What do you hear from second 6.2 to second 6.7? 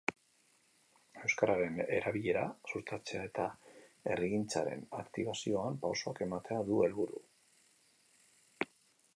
ematea